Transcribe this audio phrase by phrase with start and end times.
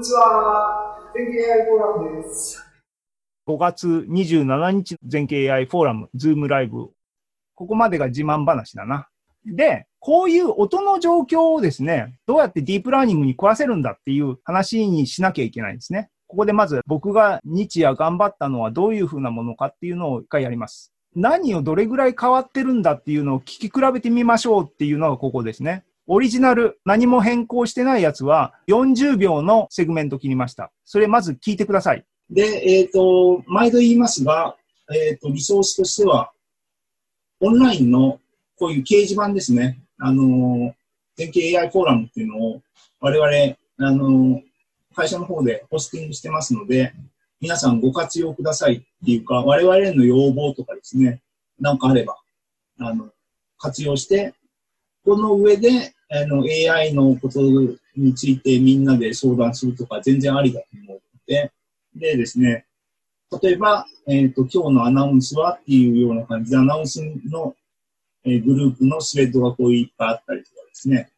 [0.00, 0.96] んにちは。
[1.14, 2.64] 全景 AI フォーラムです。
[3.46, 6.88] 5月27日全景 AI フォーラム、ズームライブ。
[7.54, 9.08] ここまでが自慢話だな。
[9.44, 16.08] で、こういう音の状況をですね、どうやってディープラーニングに食わせるんだっていう話にしなきゃいけないんですね。
[16.28, 20.94] ここでまず僕が日夜頑張ったのはどういうふうなものかっていうのを一回やります。
[21.14, 25.84] 何をどれぐらい変わってるんだっていうのを聞き比べてみましょうっていうのがここですね。
[26.12, 30.72] オリジナル、何も変更してないやつは40秒のセグメント切りました。
[30.84, 32.04] それまず聞いてください。
[32.28, 34.56] で、えっ、ー、と、毎度言いますが、
[34.92, 36.32] えっ、ー、と、リソースとしては、
[37.38, 38.18] オンラインの
[38.58, 39.78] こういう掲示板ですね。
[40.00, 40.74] あの、
[41.16, 42.60] 電気 AI フォーラムっていうのを
[42.98, 44.42] 我々、あの、
[44.96, 46.92] 会社の方でポスティングしてますので、
[47.40, 51.22] 皆さんご活用くださいっていうか、我々の要望とかですね、
[51.60, 52.16] なんかあれば、
[52.80, 53.10] あの、
[53.58, 54.34] 活用して、
[55.04, 57.40] この上で、あの、AI のこと
[57.96, 61.52] についてみんなで相談するとか全然ありだと思うので、
[61.94, 62.66] でですね、
[63.42, 67.54] 例えば、えっ、ー、と、今日のアナウンスはっていうような感じで、アナウンスの、
[68.24, 71.10] えー、グループのスレッドがこういっぱいあったりとかですね、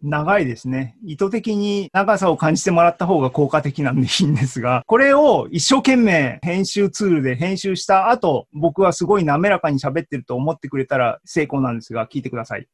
[0.00, 0.96] 長いですね。
[1.04, 12.68] 意図的に長さを感じてもらった方が効果的なんでいいんですが、これを一生懸命編集ツールで編集した後、僕はすごい滑らかに喋ってると思ってくれたら成功なんですが、聞いてください。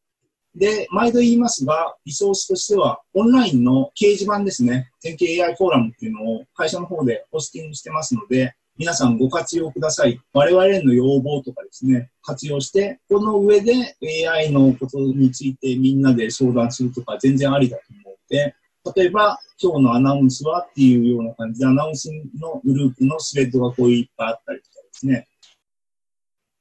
[0.56, 4.90] で、毎度言いますが、リソースとしては、オンラインの掲示板ですね。
[5.02, 10.20] 典型 AI フォーラムっていうのを会社の方でポスティングしてますので、皆さんご活用ください。
[10.32, 13.96] 我々への要望とかですね、活用して、この上で
[14.28, 18.54] AI のことについてみんなで相談するとか全然ありだと思うので、
[18.96, 22.10] 例えば今日のアナウンスはっていうような感じでアナウンス
[22.40, 25.28] のグループのスレッドがこういっぱいあったりとかですね。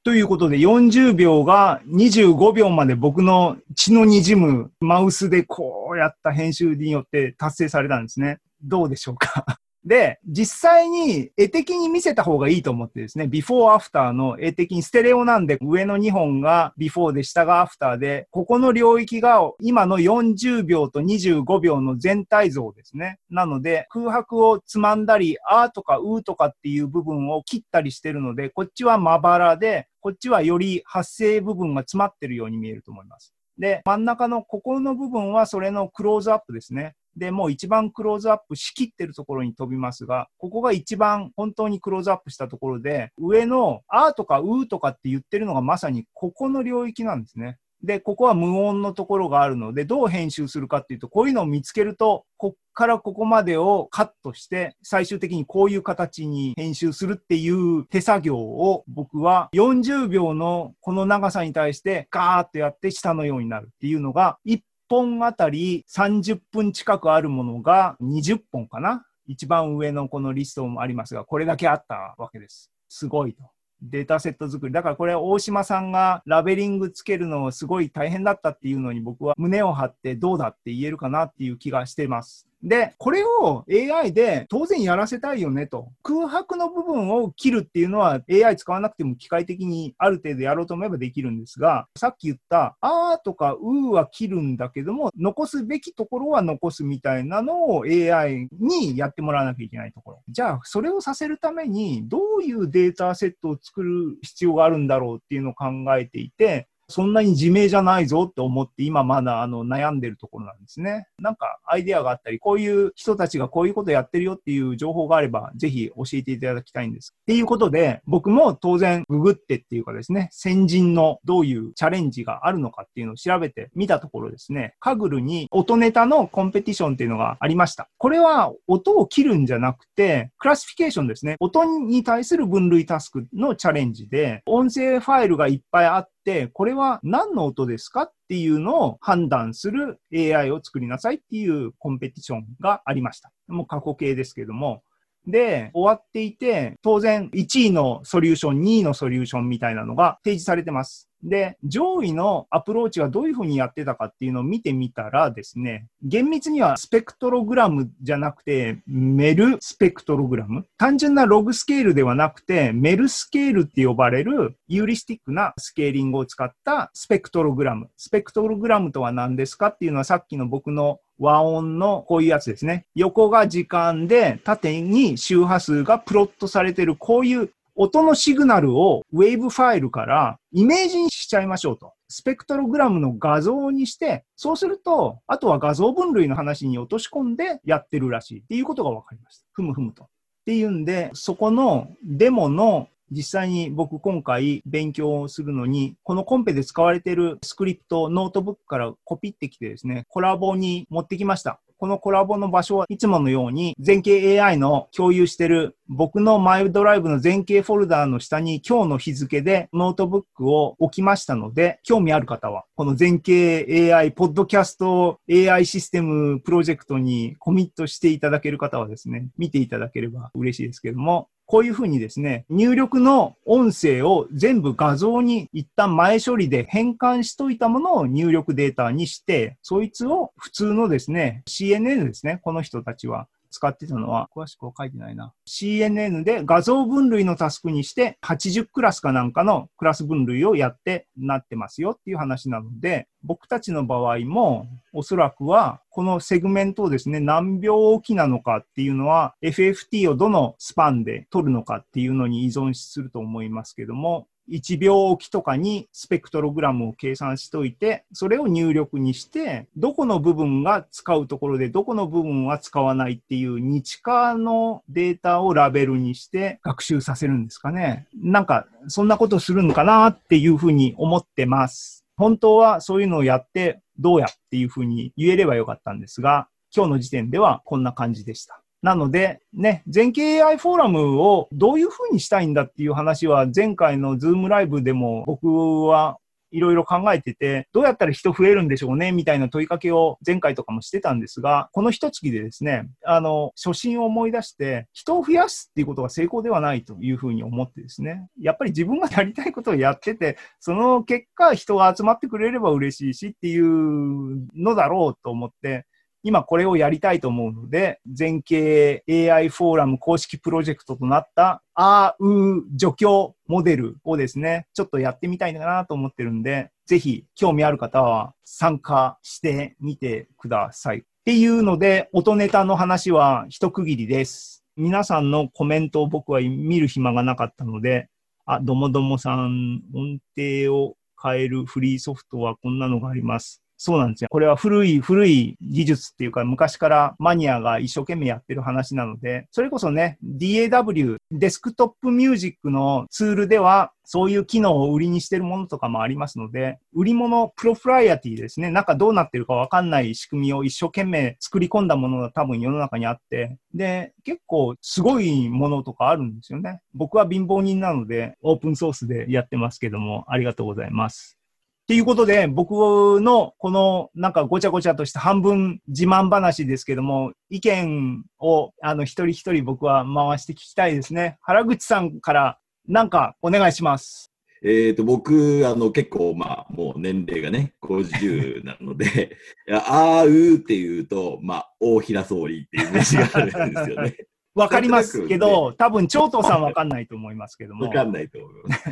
[0.03, 8.39] ということで40秒が25秒まで僕の血の滲むマウスでこうやった編集によって達成されたんですね。
[8.61, 9.59] どうでしょうか？
[9.85, 23.19] で、実際に絵的に見せた方がいいと思ってですね、ビフォーアフターの絵的にステレオなんで上の2本がビフォーで下がアフターで、ここの領域が今の40秒と25秒の全体像ですね。
[23.29, 33.33] なので空白をつまんだり、あーとかうーとかっていう部分を切ったりしてるので、こっちはまばらで、こっちはより発声部分が詰まってるように見えると思います。
[33.57, 36.95] で、真ん中のここの部分はそれのクローズアップですね。
[37.15, 47.57] で、もう一番クローズアップしきってるところに飛びますが、ここが一番本当にクローズアップしたところで、上のあーとかうーとかって言ってるのがまさにここの領域なんですね。
[47.83, 64.61] で、ここは無音のところがあるので、どう編集するかっていうと、こういうのを見つけると、こっからここまでをカットして、最終的にこういう形に編集するっていう手作業を僕は40秒のこの長さに対してガーッとやって下のようになるっていうのが、1
[64.93, 72.69] 本あたり30分近くあるものが20本かな一番上のこのリストもありますが、これだけあったわけです。
[72.89, 73.43] すごいと。
[73.81, 74.73] データセット作り。
[74.73, 82.47] だからこれ大島さんがラベリングつけるのすごい大変だったっていうのに僕は胸を張ってどうだって言えるかなっていう気がしてます。
[82.63, 85.91] で、これを AI で当然やらせたいよねと。
[86.01, 100.23] 空白の部分を切るっていうのは AI 使わなくても機械的にある程度やろうと思えばできるんですが、さっき言ったあーとかうーは切るんだけども、残すべきところは残すみたいなのを AI にやってもらわなきゃいけないところ。
[100.29, 105.65] じゃあ、それをさせるためにどういうデータセットを作る必要があるんだろうっていうのを考
[105.97, 111.07] えていて、そんなに自明じゃないぞって思って今まだあの悩んでるところなんですね。
[111.19, 117.15] なんかアイデアがあったり、こういう人たちがこういうことやってるよっていう情報があれば、ぜひ教えていただきたいんです。
[117.21, 127.87] っていうことで、僕も当然ググってっていうかですね、先人のどういうチャレンジがあるのかっていうのを調べてみたところですね、カグルに音ネタのコンペティションっていうのがありました。
[127.97, 131.35] これは音を切るんじゃなくて、クラシフィケーションですね。
[131.39, 136.13] 音に対する分類タスクのチャレンジで、音声ファイルがいっぱいあって、、
[136.53, 143.31] これは何の音ですかっていうのを判断する AI を作りなさいっていうコンペティションがありました。
[143.47, 144.83] もう過去形ですけども。
[145.25, 151.09] で、終わっていて、当然1位のソリューション、2位のソリューションみたいなのが提示されてます。
[151.23, 160.65] で、上位のアプローチはどういうふうにやってたかっていうのを見てみたらですね、厳密にはスペクトログラムじゃなくて、メルスペクトログラム？
[160.77, 167.89] 単純なログスケールではなくて、メルスケールって呼ばれるヒューリスティックなスケーリングを使ったスペクトログラム。
[167.97, 172.85] スペクトログラムとは何ですかっていうのはさっきの僕の和音のこういうやつですね。
[172.95, 181.93] 横が時間で縦に周波数がプロットされてるこういう音のシグナルをウェーブファイルからイメージにしちゃいましょうと。
[182.07, 189.45] スペクトログラムの画像にして、そうすると、あとは画像分類の話に落とし込んでやってるらしいっていうことが分かりました。
[189.51, 190.03] ふむふむと。
[190.03, 190.07] っ
[190.45, 201.59] ていうんで、そこのデモの実際に僕今回勉強するのに、このコンペで使われているスクリプト、ノートブックからコピってきてですね、 Colab に持ってきました。
[201.83, 235.31] この Colab の場所はいつものように前景 AI の共有してる僕のマイドライブの全景フォルダーの下に今日の日付でノートブックを置きましたので、興味ある方は、この全景 AI、ポッドキャスト AI システムプロジェクトにコミットしていただける方はですね、見ていただければ嬉しいですけども、こういうふうにですね、入力の音声を全部画像に一旦前処理で変換しといたものを入力データにして、そいつを普通のですね、CNN ですね、この人たちは使ってたのは、詳しくは書いてないな。
[235.47, 268.07] CNN で画像分類のタスクにして、80クラスかなんかのクラス分類をやってなってますよっていう話なので、僕たちの場合も、おそらくは、このセグメントをですね、何秒おきなのかっていうのは、FFT をどのスパンで取るのかっていうのに依存すると思いますけども、1秒おきとかにスペクトログラムを計算しといて、それを入力にして、どこの部分が使うところで、どこの部分は使わないっていう日化のデータをラベルにして学習させるんですかね。
[268.15, 272.05] なんか、そんなことするのかなっていうふうに思ってます。
[272.15, 278.62] 本当はそういうのをやって、どうやっていうふうに言えればよかったんですが、今日の時点ではこんな感じでした。
[278.83, 285.47] なので、ね、全景 AI フォーラムをどういうふうにしたいんだっていう話は前回のズームライブでも僕
[285.85, 286.17] は
[286.51, 305.87] いろいろ考えてて、どうやったら人増えるんでしょうねみたいな問いかけを前回とかもしてたんですが、この一月でですね、あの、初心を思い出して、人を増やすっていうことが成功ではないというふうに思ってですね、やっぱり自分がやりたいことをやってて、その結果人が集まってくれれば嬉しいしっていうのだろうと思って、
[306.23, 320.99] 今これをやりたいと思うので、全景 AI フォーラム公式プロジェクトとなったあーう除去モデルをですね、ちょっとやってみたいなと思ってるんで、ぜひ興味ある方は参加してみてください。
[320.99, 324.63] っていうので、音ネタの話は一区切りです。
[324.75, 328.07] 皆さんのコメントを僕は見る暇がなかったので、
[328.45, 333.61] あ、どもどもさん、音程を変えるフリーソフトはこんなのがあります。
[333.85, 334.29] そうなんですよ。
[334.31, 348.71] これは古い、古い技術っていうか、昔からマニアが一生懸命やってる話なので、それこそね、DAW、デスクトップミュージックのツールでは、そういう機能を売りにしてるものとかもありますので、売り物、プロフライアティですね。
[348.71, 356.79] 中どうなってるかわかんない仕組みを一生懸命作り込んだものが多分世の中にあって、で、結構すごいものとかあるんですよね。
[356.93, 361.37] 僕は貧乏人なので、オープンソースでやってますけども、ありがとうございます。
[361.83, 371.37] っていうことで、僕のこのなんかごちゃごちゃとした半分自慢話ですけども、意見をあの一人一人僕は回して聞きたいですね。
[371.41, 374.31] 原口さんからなんかお願いします。
[374.65, 379.37] えっ、ー、と、僕、あの、結構、まあ、もう年齢がね、50なので、
[379.69, 384.15] あーうっていうと、まあ、大平総理っていうイメージがあるんですよね。
[384.55, 387.87] わかりますけど、ね、多分長藤さんわかんないと思いますけども。
[387.87, 388.89] わかんないと思います。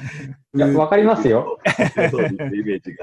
[0.56, 1.60] いや、わかりますよ。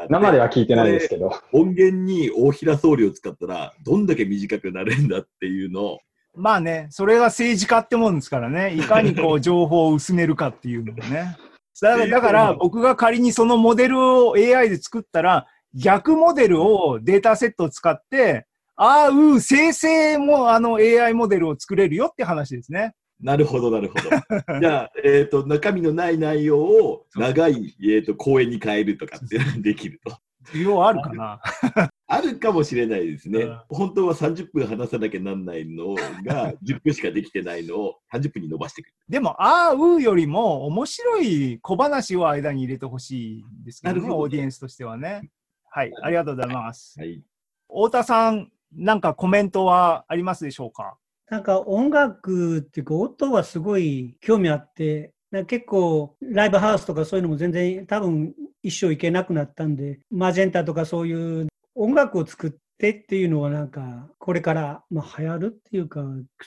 [0.08, 1.32] 生では聞いてないですけど。
[1.52, 5.98] 音源に大平総理を使ったら、どんだけ短くなるんだっていうのを。
[6.34, 8.74] まあね、それが政治家ってもんですからね。
[8.74, 11.36] いかにこう情報を薄めるかっていうのもね。
[11.80, 18.46] だから僕が仮にそのモデルを AI で作ったら、逆モデルをデータセットを使って、
[18.80, 22.94] ああ、う生成もあの AI モデルを作れるよって話ですね。
[23.20, 24.02] なるほど、なるほど。
[24.60, 30.16] じゃあ、えっ、ー、と、中身のない内容を長い、えーと、公演に変えるとかってできると。
[30.52, 31.40] 需要あるかな？
[32.06, 33.40] あるかもしれないですね。
[33.40, 35.94] うん、本当は30分話さなきゃなんないの
[36.24, 38.94] が 10分しかできてないのを30分に伸ばしてくる。
[39.08, 45.28] でも、あーうーよりも面白い小話を間に入れてほしいですけどね、オーディエンスとしてはね。
[45.68, 46.98] はい、ありがとうございます。
[46.98, 47.22] はい、
[47.68, 50.96] 太田さん、なんかコメントはありますでしょうか？
[51.30, 55.12] なんか音楽っていうか音はすごい興味あって、
[55.46, 66.00] 結構ライブハウスとかそういうのも全然多分一生行けなくなったんで、マジェンタとかそういう音楽を作っってっていうのはなんか、これから、まあ、流行るっていうか、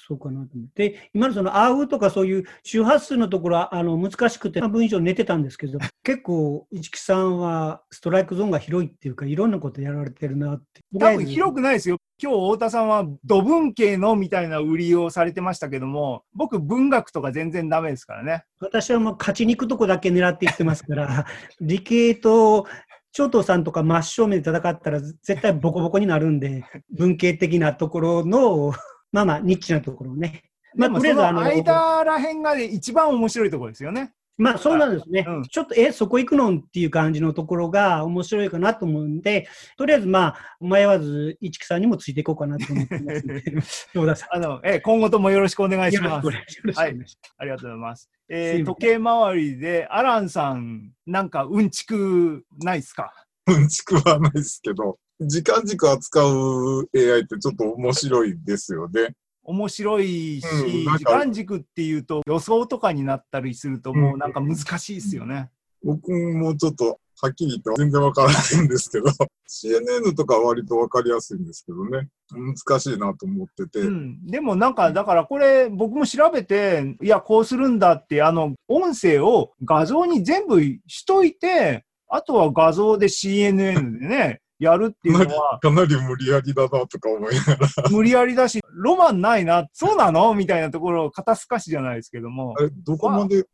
[0.07, 10.81] そうかなと思って、今のその、あうとかそういう周波数のところは、あの、難しくて、半分以上寝てたんですけど、結構、市木さんはストライクゾーンが広いっていうか、いろんなことやられてるなって。
[10.97, 11.97] 多分広くないですよ。
[12.23, 18.45] 今日太田さんは土文系のみたいな売りをされてましたけども、僕文学とか全然ダメですからね。
[18.59, 21.25] 私はもう勝ちに行くとこだけ狙っていってますから、
[21.59, 22.67] 理系と
[23.13, 28.73] 長藤さんとか真正面で戦ったら絶対ボコボコになるんで、 文系的なところの、
[29.11, 30.43] まあまあ、ニッチなところをね。
[30.75, 34.13] まあ、とりあえずあの、間らへんが一番面白いところですよね。
[34.41, 35.25] まあそうなんですね。
[35.27, 43.43] うんちょっと、え、そこ行くのっていう感じのところが面白いかなと思うんで、とりあえずまあ、迷わず、市木さんにもついていこうかなと思ってますんで、
[44.31, 45.91] あの、え、今後ともよろしくお願いん。
[45.91, 46.31] しますよろしくお。
[46.33, 46.79] 願いします。
[46.79, 46.95] はい
[47.37, 48.09] ありがとうございます。
[48.29, 53.11] えー時計回りで、アランさん、なんかうんちくないっすか？
[53.47, 59.13] うんちくはないですけど、時間軸扱う AI ってちょっと面白いですよね。
[59.51, 60.45] 面白いし、
[60.85, 65.49] うん時間軸っていうと予想とかになったりするともうなんか難しいですよね。
[65.83, 69.05] 僕もちょっとはっきり言って全然わからないんですけど、
[69.47, 90.33] CNN とかは割とわかりやすいんですけどね、難しいなと思ってて、うん、でもなんかだからこれ僕も調べていやこうするんだってあの音声を画像に全部しといてあとは画像で CNN でねやるっていうのはかなり無理やりだなとか思いながら、無理やりだしロマンないなそうなの？
[90.35, 92.53] みたいなところ肩透かしじゃないですけども。
[92.57, 93.45] あれ、どこまで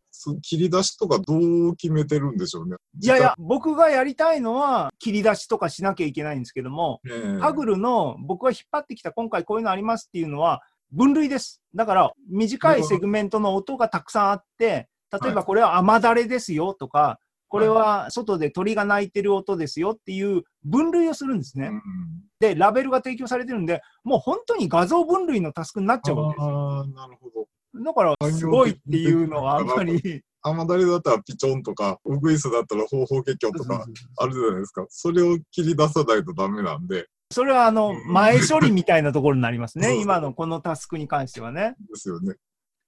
[0.41, 2.75] 切り出しとかどう決めてるんでしょうね。
[3.01, 7.01] いやいや僕がやりたいのは切り出しとかしなきゃいけないんですけども
[7.39, 10.61] ハグルの僕が引っ張ってきた今回こういうのありますっていうのは
[10.91, 11.61] 分類です。
[11.75, 14.87] だから短いセグメントの音がたくさんあって、
[15.21, 21.67] 例えばこれは雨だれですよとか、これは外で鳥が鳴いてる音ですよっていう分類をするんですね。
[21.67, 21.81] うん
[22.39, 26.69] で、ラベルが提供されてるんで、もう本当に画像分類のタスクになっちゃうわけですよ。
[26.69, 27.47] ああ、なるほど。
[27.83, 30.21] だからすごいっていうのはあんまり。
[30.43, 33.85] 雨だれだったらピチョンとか、ウグイスだったら方法結局とか
[34.17, 34.85] あるじゃないですか。
[34.89, 39.95] それを切り出さないとダメなんで、それはあの前処理みたいなところになりますね。
[39.99, 41.75] 今のこのタスクに関してはね。
[41.89, 42.35] ですよね。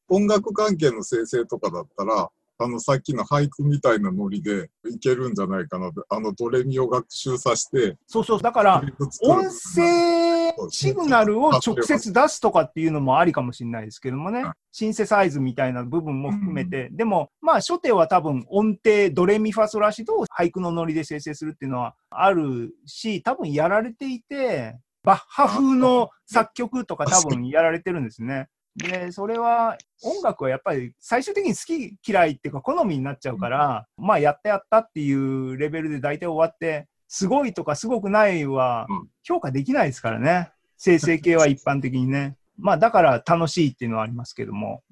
[0.08, 2.30] 音楽関係の生成とかだったら、
[2.62, 6.06] あの、さっきの俳句みたいなノリでいけるんじゃないかなと。
[6.10, 8.42] あの、ドレミを学習させて、そうそう。
[8.42, 8.84] だから、
[9.22, 10.30] 音音声
[10.70, 28.50] シグナルを直接出すとかっていうのもありかもしれないですけどもねはい、シンセサイズみたいな部分も含めて、でも、まあ、初手は多分音程、ドレミファソラシドを俳句のノリで生成するっていうのはあるし、多分やられていて、バッハ風の作曲とか多分やられてるんですね。
[28.76, 40.52] で、それは音楽はやっぱり最終的に好き嫌いっていうか好みになっちゃうから、まあやったやったっていうレベルで大体終わって、すごいとかすごくないはうん評価できないですからね。
[40.78, 42.38] 生成系は一般的にね。
[42.58, 44.84] まあだから楽しいっていうのはありますけども。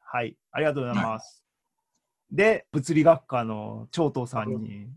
[0.00, 0.36] はい。
[0.50, 1.44] ありがとうございます。
[2.30, 4.88] で、物理学科の長藤さんに、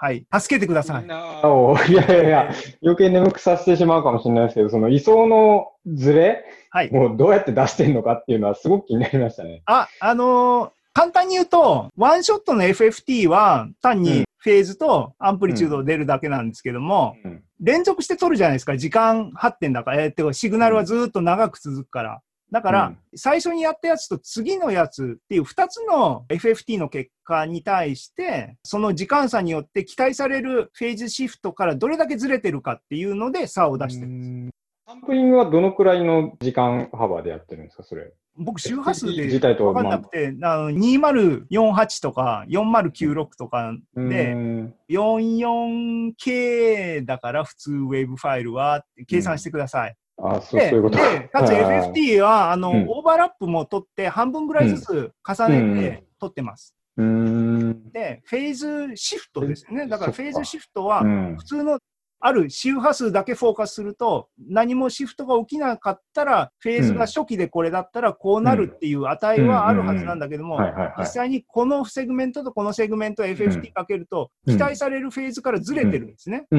[0.00, 1.06] はい、助けてください。
[1.44, 6.92] おいやいやいや、余計眠くさせてしまうかもしれないですけど、その位相のズレはい。
[6.92, 9.62] もうどうやって出してんのかっていうのはすごく気になりましたね。
[9.66, 18.76] あ、あのー簡単に言うと、ワンショットの FFT は単うんにフェーズとアンプリチュードを出るだけなんですけども、うん連続して取るじゃないですか。
[18.76, 22.20] 時間発展だから、えー、てかシグナルはずーっと長く続くから。
[22.50, 34.54] だから、うん最初にやったやつと次のやつっていう2つの FFT の結果に対して、その時間差によって期待されるフェーズシフトからどれだけずれてるかっていうので差を出してるんです。
[34.86, 38.12] サンプリングはどのくらいの時間幅でやってるんですか、それ。
[38.36, 39.40] 僕、周波数で分
[39.74, 49.96] かんなくて、あの2048とか4096とかで、ん 44K だから普通ウェブファイルは計算してください。
[50.20, 52.86] あ、そう、いうことで、かつ FFT は、あの、うん。
[52.88, 56.74] オーバーラップも取って、半分ぐらいずつ重ねて取ってます。
[56.96, 59.86] で、フェーズシフトですよね。
[59.86, 61.36] だからフェーズシフトはう、ん。
[61.36, 61.78] 普通の
[62.20, 70.58] ある周波数だけフォーカスすると、何もシフトが起きなかったら、フェーズが初期でこれだったらこうなるっていう値はあるはずなんだけども。
[70.98, 76.46] 実際にこのセグメントとこのセグメント FFT かけると、うん期待されるフェーズからずれてるんですね。
[76.50, 76.56] そ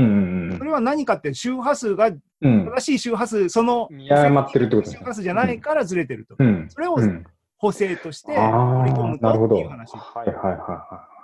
[0.64, 2.12] れは何かって周波数が
[2.42, 2.66] うん。
[2.66, 4.30] 正しい周波数、その周
[5.04, 6.36] 波数じゃないからずれてると。
[6.38, 6.68] うん。
[6.70, 7.26] それをうん
[7.58, 9.56] 補正としてあ盛り込むあ、なるほど。
[9.56, 9.92] はいとっていう話。
[9.92, 11.19] はいはいは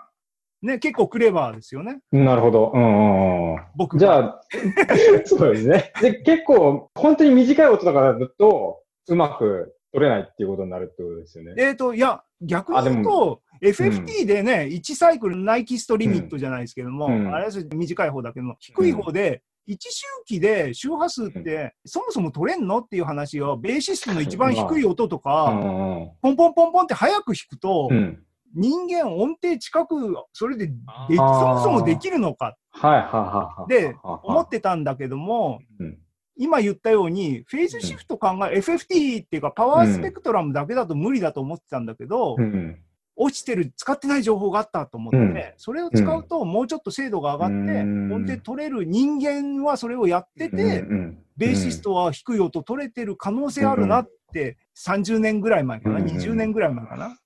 [0.66, 2.00] ね、結構クレバーですよね。
[2.12, 2.18] い。
[2.18, 2.72] なるほど。
[2.74, 3.60] うんうんうん。
[3.76, 4.42] 僕じゃあ、
[5.26, 5.92] そうですね。
[6.02, 11.54] で、結構、本当に短い音とかだと、うまく取れないっていうことになるってことですよね。
[11.58, 28.24] えっ、と、いや、逆に言うと、FFT でね、1サイクルナイキストリミットじゃないですけども、うんあれです短い方だけども、低い方で一周期で周波数ってそもそも取れんのっていう話を、ベーシストの一番低い音とうか、んうんポンポンポンポンって早く弾くとう、ん。
[28.56, 32.56] 人間音程近く、それでであそーもそもできるのか。
[32.72, 33.66] はいはいは。
[33.68, 35.98] では思ってたんだけども、うん。
[36.38, 42.78] 今言ったように、フェーズシフト考え、FFT っていうか、パワースペクトラムだけだと無理だと思ってたんだけど、うん。
[43.18, 45.44] 落ちてる、使ってない情報があったと思って、うん。
[45.58, 48.14] それを使うと、もうちょっと精度が上がって、うん。
[48.14, 57.18] 音程取れる人間はそれをやってて、うんうんベーシストは低い音取れてる可能性あるなって、30年ぐらい前かな、うん20年ぐらい前かな、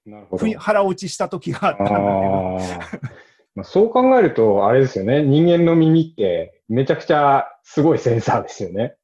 [0.58, 3.00] 腹落ちした時があったんだけど、
[3.56, 5.24] まあそう考えると、あれですよね。
[5.24, 8.96] 人間の耳ってめちゃくちゃすごいセンサーですよね。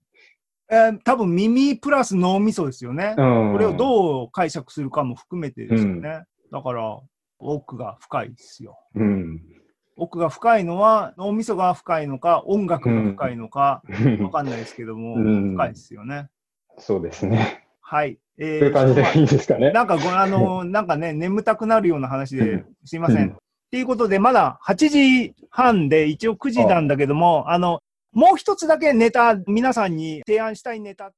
[0.69, 3.15] えー多分耳プラス脳みそですよね。
[3.17, 3.51] うん。
[3.53, 6.23] これをどう解釈するかも含めてですよね。
[6.51, 6.99] だから、
[7.37, 8.79] 奥が深いですよ。
[8.95, 9.41] うん。
[9.97, 13.81] 奥が深いのは、脳みそが深いのか、音楽が深いのか、
[14.19, 16.27] わかんないですけども、うん深いですよね。
[16.77, 17.65] そうですね。
[17.81, 18.17] はい。
[18.37, 19.71] えそういう感じでいいですかね。
[19.71, 23.29] なんかご、あの、 なんかね、眠たくなるような話うでん、すいません。
[23.29, 27.81] うんっていうことで、まだ8時半で、一応9時なんだけども、あの、
[28.13, 31.11] もう一つだけネタ、皆さんに提案したいネタ